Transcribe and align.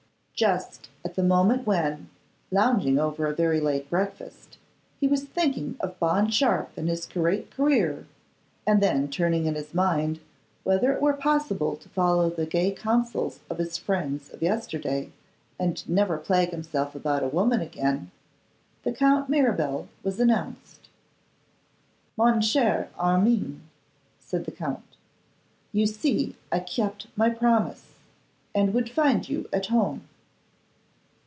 Just 0.33 0.89
at 1.05 1.13
the 1.13 1.21
moment 1.21 1.67
when, 1.67 2.09
lounging 2.49 2.97
over 2.97 3.27
a 3.27 3.35
very 3.35 3.59
late 3.59 3.87
breakfast, 3.91 4.57
he 4.99 5.07
was 5.07 5.23
thinking 5.25 5.77
of 5.79 5.99
Bond 5.99 6.33
Sharpe 6.33 6.75
and 6.75 6.89
his 6.89 7.05
great 7.05 7.51
career, 7.51 8.07
and 8.65 8.81
then 8.81 9.07
turning 9.07 9.45
in 9.45 9.53
his 9.53 9.75
mind 9.75 10.19
whether 10.63 10.91
it 10.91 10.99
were 10.99 11.13
possible 11.13 11.75
to 11.75 11.87
follow 11.89 12.27
the 12.27 12.47
gay 12.47 12.71
counsels 12.71 13.41
of 13.51 13.59
his 13.59 13.77
friends 13.77 14.31
of 14.31 14.41
yesterday, 14.41 15.11
and 15.59 15.87
never 15.87 16.17
plague 16.17 16.49
himself 16.49 16.95
about 16.95 17.21
a 17.21 17.27
woman 17.27 17.61
again, 17.61 18.09
the 18.81 18.91
Count 18.91 19.29
Mirabel 19.29 19.89
was 20.01 20.19
announced. 20.19 20.89
Mon 22.17 22.41
cher 22.41 22.89
Armine,' 22.97 23.61
said 24.19 24.45
the 24.45 24.51
Count, 24.51 24.97
'you 25.71 25.85
see 25.85 26.35
I 26.51 26.61
kept 26.61 27.15
my 27.15 27.29
promise, 27.29 27.91
and 28.55 28.73
would 28.73 28.89
find 28.89 29.29
you 29.29 29.47
at 29.53 29.67
home. 29.67 30.07